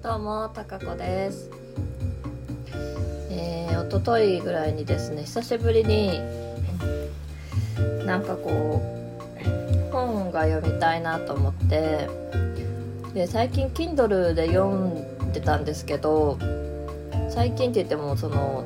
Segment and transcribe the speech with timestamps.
[0.00, 1.50] どうも、たかこです。
[3.30, 6.20] えー、一昨日ぐらいにですね、久しぶりに、
[8.06, 12.08] なんかこう、本が読みたいなと思って、
[13.12, 16.38] で、最近 Kindle で読んでたんですけど、
[17.28, 18.62] 最近って言っても、その、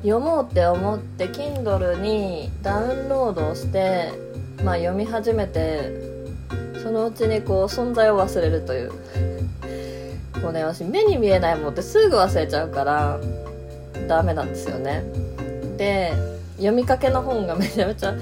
[0.00, 4.12] 読もうって思って Kindle にダウンロードをして、
[4.64, 5.92] まあ読み始めて、
[6.82, 9.27] そのうちにこう存在を忘れるという。
[10.40, 13.20] こうね私目に見えないもんってすぐ忘れちゃうから
[14.06, 15.02] ダメなんですよね。
[15.76, 16.12] で
[16.56, 18.14] 読みかけの本が めちゃめちゃ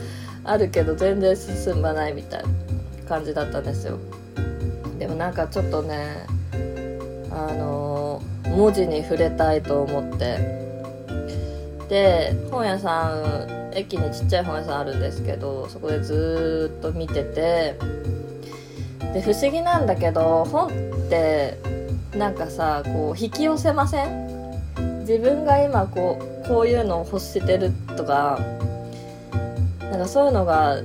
[0.44, 2.48] あるけど全然進まないみたいな
[3.08, 3.98] 感じだったんですよ。
[4.98, 6.26] でもなんかちょっとね
[7.30, 10.56] あの文字に触れたいと思って。
[11.88, 17.74] で本屋さん駅にちっちゃい本屋さんあるんですけどそこでずっと見てて。
[19.12, 20.70] で不思議なんだけど本っ
[21.08, 21.56] て
[22.14, 25.00] なんかさこう引き寄せません？
[25.00, 28.38] 自分が今こうこういうのを欲してるとか
[29.80, 30.82] なんかそういうのが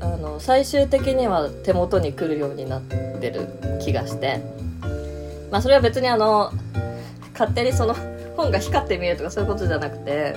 [0.00, 3.48] あの最終的には手元に来るようになってる
[3.80, 4.40] 気がして。
[5.50, 6.52] まあそれは別にあの
[7.32, 7.96] 勝手にその
[8.36, 10.36] 本が光って見えるとかそういうことじゃなくて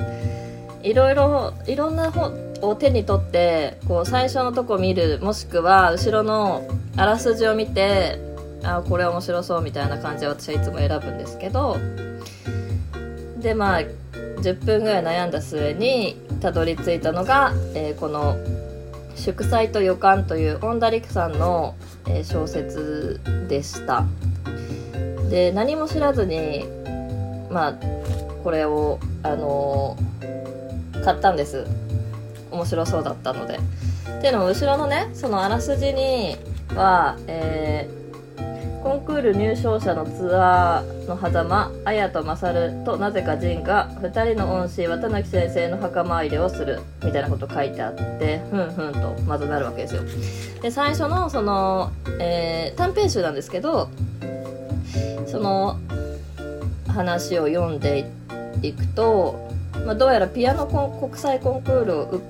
[0.82, 8.18] いろいろいろんな本を手に取ってこう最初のとこ見るもしくは後ろのあらすじを見て
[8.64, 11.78] あこれ面白そうみたいな感じで私はいつも選ぶんですけど
[13.40, 18.38] でまあ10分ぐらい悩んだ末にたどり着いたのが、えーこの
[19.16, 21.76] 「祝祭と予感」という恩田陸さんの、
[22.08, 24.06] えー小説でした。
[25.30, 26.66] で何も知らずに
[27.50, 27.74] まあ
[28.44, 31.66] これをあのー買ったんです。
[32.52, 33.58] 面白そうだったので。
[33.58, 36.38] っていうのも後ろのねそのあらすじに
[36.76, 38.03] は、えー
[38.84, 50.02] コンクール入賞者のツアーの狭間綾と勝となぜか仁が2人の恩師綿貫先生の墓参りをするみたいなこと書いてあってふんふんとまずなるわけですよ。
[50.62, 53.90] で最初のその、えー短編集なんですけど
[55.28, 55.80] その
[56.88, 58.12] 話を読んで
[58.62, 59.50] いくと、
[59.86, 62.22] まあ、どうやらピアノコン国際コンクールを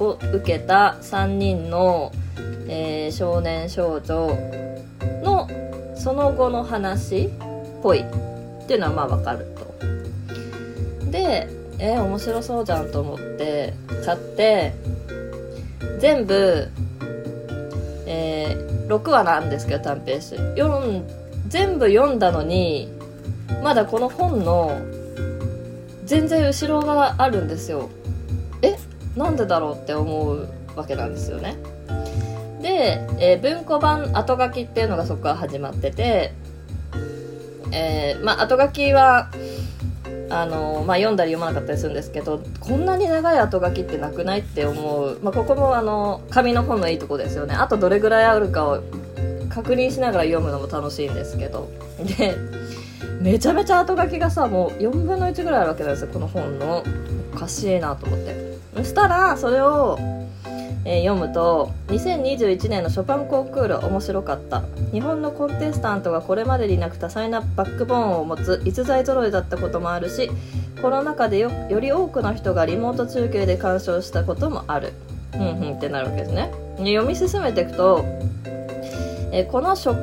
[0.00, 2.10] を受けた3人の、
[2.66, 4.69] えー少年少女
[6.00, 7.30] その後の話っ
[7.82, 11.10] ぽいっていうのはまあわかると。
[11.10, 13.74] でえー面白そうじゃんと思って
[14.04, 14.72] 買って
[15.98, 16.68] 全部、
[18.06, 20.36] えー6話なんですけど短編集。
[21.46, 22.88] 全部読んだのに
[23.62, 24.80] まだこの本の
[26.04, 27.88] 全然後ろがあるんですよ。
[28.62, 28.76] え？
[29.16, 31.56] なんでだろうって思うわけなんですよね。
[32.60, 36.34] で、えー文庫版後書きっていうのがそこから始まってて、
[37.72, 39.30] えーまあ後書きは
[40.30, 47.54] あのまあ、読んだり読まなかったりするんですけどこんなに長い後書きってなくないって思う、まあ、ここもあの紙の本のいいとこですよね。
[47.56, 48.80] あとどれぐらいあるかを
[49.48, 51.68] 確認しながら読むのも楽しいんですけど。
[52.16, 52.36] で
[53.20, 56.84] めちゃめちゃ後書きがさもう4分の1ぐらいあるわけなんですよこの本の。
[57.34, 58.56] おかしいなと思って。
[58.76, 59.98] そしたらそれを、
[60.84, 64.62] えー読むと2021年のショパンコンクール面白かった。
[64.92, 70.30] 日本のコンテスタントがこれまでになく多彩なバックボーンを持つ逸材揃いだったこともあるし
[70.80, 74.92] コロナ禍でよより多くの人がリモート中継で鑑賞したこともある。
[75.34, 76.50] うんうんってなるわけですね。
[76.78, 78.04] で読み進めていくと
[79.32, 79.94] えーこの祝,、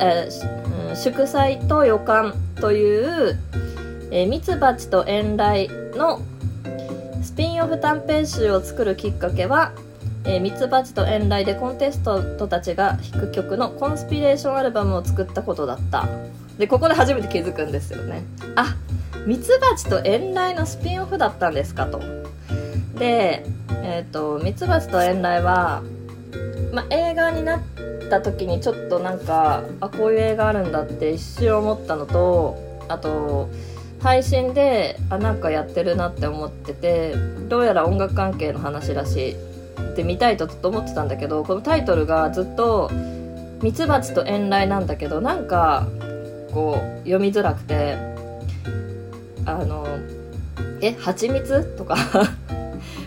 [0.00, 3.38] えー祝祭と予感という
[4.28, 6.20] ミツバチと遠来の
[7.22, 9.72] スピンオフ短編集を作るきっかけは
[10.26, 16.08] えーミツバチと遠来でコンテストとたちが弾く曲のコンスピレーションアルバムを作ったことだった。
[16.58, 18.24] でここで初めて気づくんですよね。
[18.56, 18.76] あ
[19.26, 22.00] ミツバチと遠来のスピンオフだったんですかと。
[22.98, 23.44] で
[23.82, 25.82] えっ、とミツバチと遠来は、
[26.72, 27.60] まあ、映画になっ
[28.10, 32.56] た時にちょっとなんかあこういう映画あるんだって一瞬思ったのと
[32.88, 33.48] あと
[34.00, 37.14] 配信であなんかやってるなって思ってて
[37.48, 39.55] どうやら音楽関係の話らしい。
[39.80, 42.90] って見たいとずっと思ってたんだけどこのタイトルがずっと
[43.62, 45.86] 「ミツバチと遠来」なんだけどなんか
[46.52, 47.96] こう読みづらくて
[49.44, 49.86] あの
[50.80, 51.96] 「え蜂蜜?」とか？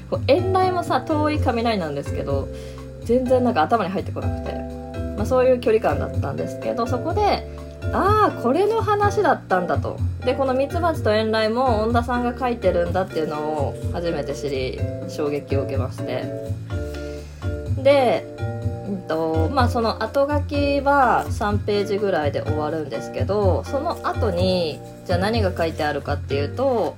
[0.10, 2.48] こ う遠来もさ遠い雷なんですけど
[3.04, 4.54] 全然なんか頭に入ってこなくて、
[5.18, 7.48] まあ、そういう距離感だったんですけどそこで
[7.94, 9.98] ああこれの話だったんだと。
[10.26, 16.26] でこのミツバチと遠来も恩田さんが書いてるんだっていうのを初めて知り衝撃を受けまして。
[17.82, 18.26] で
[18.90, 26.98] うんとまあ、その後書きは3ページぐらいで終わるんですけどその後にじゃあ何が書いてあるかっていうと、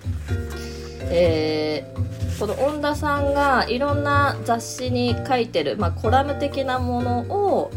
[1.11, 7.71] えー、この恩田さんがいろんな雑誌に書いてる、まあ、コラム的なものを、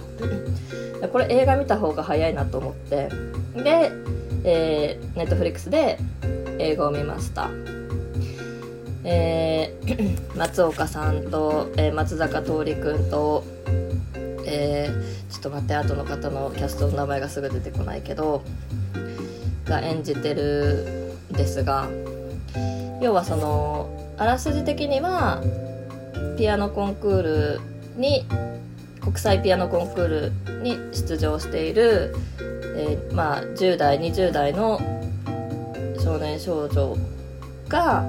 [1.12, 3.10] これ映画見た方が早いなと思って。
[3.56, 3.92] で、
[4.44, 5.98] えー、ネットフリックスで
[6.60, 7.50] 映画を見ました。
[9.06, 13.46] えー、 松岡さんと、えー、松坂桃李君と、
[14.46, 18.44] えー、ちょっと待って後の方のキャストの名前がすぐ出てこないけど
[19.66, 21.90] が演じてるんですが
[23.02, 25.42] 要はそのあらすじ的には
[26.38, 28.26] ピアノコンクールに
[29.02, 32.16] 国際ピアノコンクールに出場している、
[32.78, 34.80] えー、まあ、10代20代の
[36.02, 36.98] 少年少女
[37.68, 38.06] が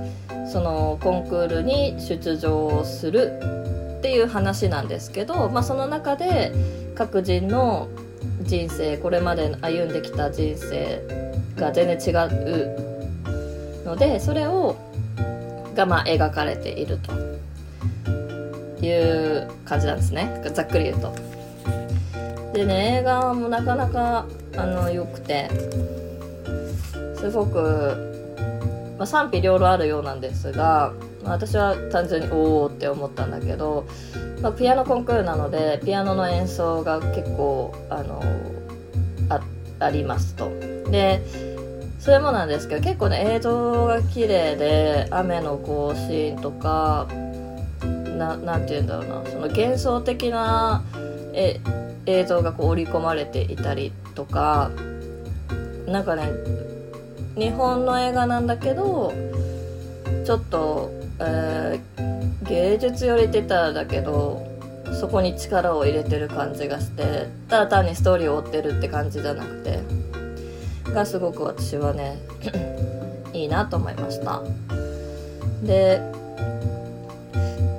[0.51, 3.39] そのコンクールに出場する
[3.99, 6.53] っていう話なんですけど、まあ、その中で
[6.95, 7.89] 各人の
[8.43, 11.03] 人生これまで歩んできた人生
[11.57, 14.77] が全然違うのでそれを
[15.75, 17.34] がまあ描かれていると。
[18.85, 21.15] いう感じなんですねざっくり言うと。
[22.53, 24.27] でね映画もなかなか
[24.57, 25.51] あの良くて
[27.17, 28.15] すごく
[28.99, 30.93] まあ、賛否両論あるようなんですが、
[31.25, 33.87] まあ、私は単純におおって思ったんだけど、
[34.41, 38.23] まあ、ピアノコンクールなのでピアノの演奏が結構あの
[39.31, 39.41] あ
[39.81, 40.49] ありますと。
[40.91, 41.21] で
[41.99, 47.09] それもなんですけど結構ね映像が綺麗で雨のこうシーンとか
[48.15, 49.31] ななて言うんだろうな。
[49.31, 50.83] その幻想的な
[51.33, 51.61] え
[52.07, 54.71] 映像がこう織り込まれていたりとか
[55.87, 56.29] なんかね
[57.37, 59.13] 日本の映画なんだけど
[60.25, 64.47] ちょっと、えー、芸術寄りってたらだけど
[65.01, 69.81] そこに力を入れてる感じがしてただ単にストーリーを追ってるって感じじゃなくて
[70.93, 72.19] がすごく私はね
[73.33, 74.43] いいなと思いました。
[75.65, 76.01] で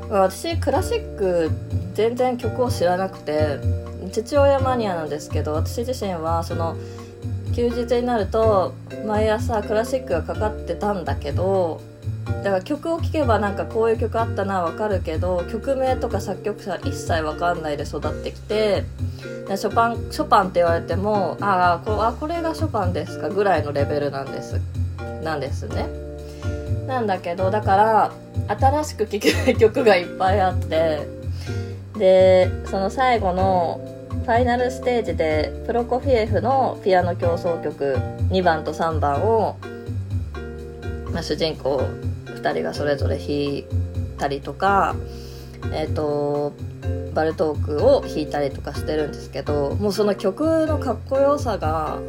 [0.09, 1.51] 私クラシック
[1.93, 3.59] 全然曲を知らなくて
[4.11, 6.75] 父親マニアなんですけど私自身はその
[7.55, 8.73] 休日になると
[9.05, 11.81] 毎朝クラシックがかかってたんだけど
[12.43, 18.83] だから曲を聴けばなんかこういう曲あったなわかるけど曲名とか作曲者一切わかんないで育ってきて
[19.47, 24.59] ショパンショパンって言われてもああこれがショパンですかぐらいのレベルなんです
[25.23, 26.04] なんですね。
[26.87, 28.11] なんだけどだから
[28.47, 31.07] 新しく聴ける曲がいっぱいあって
[31.97, 33.81] でその最後の
[34.25, 37.95] ファイナルステージでプロコフィエフのピアノ協奏曲
[38.31, 39.57] 2番と3番を、
[41.11, 41.81] まあ、主人公
[42.25, 43.65] 2人がそれぞれ弾い
[44.17, 44.95] たりとか、
[45.71, 46.53] えーと、
[47.13, 51.99] バルトークを弾いたりとかしてるんですけどもうその曲のかっこよさが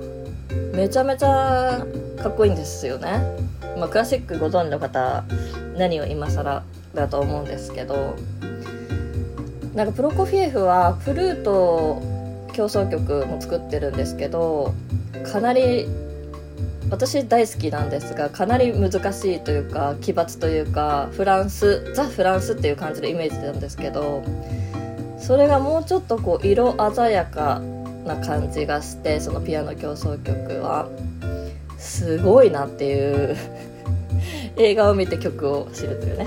[0.73, 1.87] めちゃめちゃ
[2.19, 3.46] かっこいいんですよね。
[3.77, 5.25] まあ、クラシックご存知の方
[5.77, 8.17] 何を今更だと思うんですけど
[9.75, 12.03] なんかプロコフィエフはフルート
[12.55, 14.75] 協奏曲も作ってるんですけど
[15.31, 15.87] かなり
[16.89, 24.25] 私大好きなんですがかなり難しいというか奇抜というかフランスザ・フランスっていう感じのイメージなんですけど
[25.19, 27.61] それがもうちょっとこう色鮮やか
[28.07, 30.89] な感じがしてそのピアノ協奏曲は。
[31.87, 33.37] すごいなっていう
[34.57, 36.27] 映画を見て曲を知るというね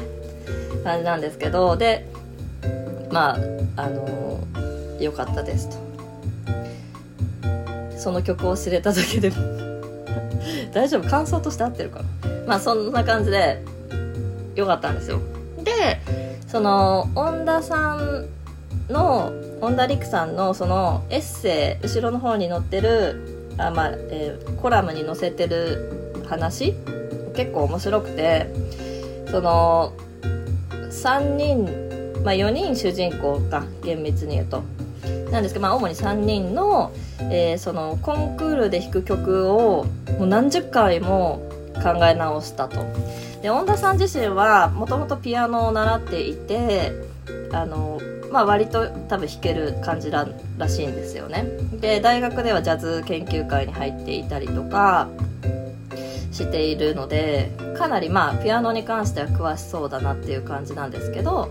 [0.83, 2.05] 感じなんですけどで
[3.11, 3.37] ま
[3.75, 4.39] ああの
[4.99, 5.75] 良かったですと。
[7.97, 9.35] その曲を知れただけでも
[10.73, 11.09] 大丈夫？
[11.09, 12.05] 感想として合ってるかな？
[12.47, 13.61] まあそんな感じで
[14.55, 15.19] 良かったんですよ。
[15.61, 15.99] で
[16.47, 18.27] その恩田さん
[18.89, 26.73] の恩田陸さんのそのエッセイ後ろの方に載ってるあ、まあえー、コラムに載せてる話？
[27.35, 28.47] 結構面白くて
[29.29, 29.93] その
[30.89, 31.89] 3人
[32.23, 34.63] まあ、4人主人公か厳密に言うと。
[35.31, 36.91] なんですけど、まあ、主に3人の,、
[37.31, 39.85] えー、そのコンクールで弾く曲を
[40.17, 41.41] もう何十回も
[41.75, 42.83] 考え直したと。
[43.41, 46.91] で恩田さん自身はもともとピアノを習っていて
[47.53, 48.01] あの
[48.31, 51.45] まあ、割と多分弾ける感じららしいんですよね。
[51.79, 55.07] で大学ではジャズ研究会に入っていたりとか
[56.31, 61.49] しているのでかなりまあピアノに関しては詳しそうだなっていう感じなんですけど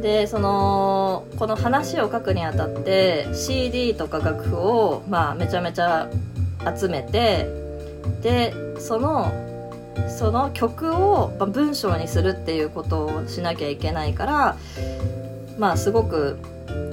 [0.00, 6.08] でそのこの話を書くにあたって CD とか楽譜を、まあ、めちゃめちゃ
[6.76, 7.48] 集めて
[8.22, 9.32] でその
[10.08, 14.56] その曲を文章にするっていうことをしなきゃいけないから
[15.58, 16.38] まあすごく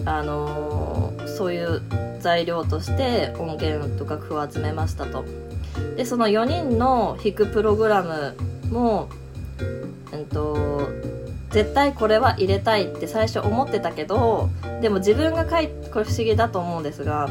[0.06, 1.82] あのー、そういう
[2.20, 5.26] 材料として音源と楽譜を集めましたと。
[5.96, 8.36] でその4人の弾くプログラム
[8.70, 9.10] も、
[10.12, 10.90] うんと、
[11.52, 14.50] 絶対これは入れたいって最初思ってたけど
[14.82, 17.30] でも自分が書いこれ不思議だと思うんですが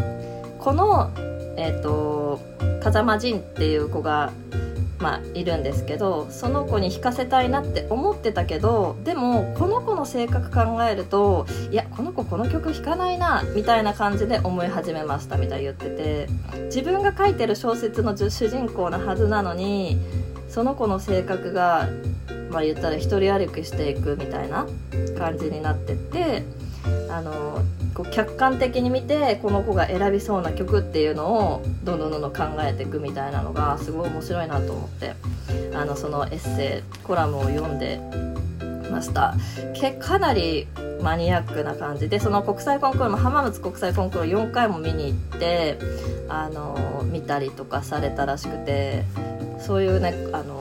[0.58, 1.10] この、
[1.58, 2.40] えー、と
[2.82, 4.32] 風間仁っていう子が
[5.04, 16.44] まあ、いるんですけどその子に弾かせたいなって思ってたけどでもこの子の性格考えるといやこの子この曲弾かないなみたいな感じで思い始めましたみたいに言ってて。
[16.74, 19.98] 自分が書いてる小説の主人公なはずなのに
[20.48, 21.88] その子の性格が
[22.50, 24.66] まあ言ったら一人歩きしていくみたいな
[25.16, 26.42] 感じになってって
[27.10, 27.62] あの
[27.94, 35.14] こう客観的に見てこの子が選びそうな曲っていうのをどんどんどんどん考えていくみたいなのがすごい面白いなと思って
[35.74, 38.00] あのそのエッセイコラムを読んで
[38.90, 39.34] ました。
[39.74, 40.66] けかなり
[41.02, 42.08] マニアックな感じ。
[42.08, 45.78] でその国際コンクールも浜松国際コンクール4回も見に行って
[46.28, 49.04] あの見たりとかされたらしくて
[49.58, 50.60] そういうねあの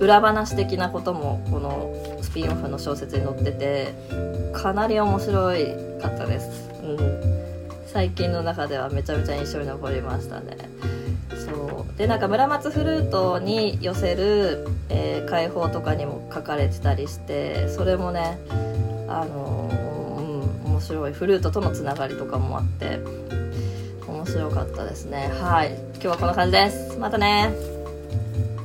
[0.00, 3.94] 裏話的なこともこのピンオフの小説に載ってて
[4.52, 5.66] かなり面白い
[6.02, 6.98] かったです、うん、
[7.86, 10.56] 最近の中ではめちゃめちゃ印象に残りましたね。
[11.30, 11.98] そう。
[11.98, 18.38] でなんか村松フルートに寄せる、えー、解放とかにも書かれてたりしてそれもね
[19.08, 21.12] あのー、うん面白い。
[21.12, 22.98] フルートとのつながりとかもあって
[24.08, 25.30] 面白かったですね。
[25.40, 25.78] はい。
[25.94, 26.98] 今日はこんな感じです。
[26.98, 27.73] またね。